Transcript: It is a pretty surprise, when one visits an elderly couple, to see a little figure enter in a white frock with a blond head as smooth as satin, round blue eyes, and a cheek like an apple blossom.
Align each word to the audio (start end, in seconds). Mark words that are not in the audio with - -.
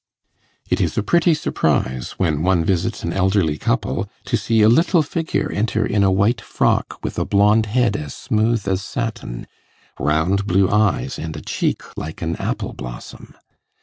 It 0.67 0.81
is 0.81 0.97
a 0.97 1.03
pretty 1.03 1.35
surprise, 1.35 2.13
when 2.17 2.41
one 2.41 2.65
visits 2.65 3.03
an 3.03 3.13
elderly 3.13 3.59
couple, 3.59 4.09
to 4.25 4.35
see 4.35 4.63
a 4.63 4.67
little 4.67 5.03
figure 5.03 5.51
enter 5.51 5.85
in 5.85 6.03
a 6.03 6.09
white 6.11 6.41
frock 6.41 6.97
with 7.03 7.19
a 7.19 7.23
blond 7.23 7.67
head 7.67 7.95
as 7.95 8.15
smooth 8.15 8.67
as 8.67 8.83
satin, 8.83 9.45
round 9.99 10.47
blue 10.47 10.67
eyes, 10.71 11.19
and 11.19 11.37
a 11.37 11.41
cheek 11.43 11.83
like 11.95 12.23
an 12.23 12.35
apple 12.37 12.73
blossom. 12.73 13.35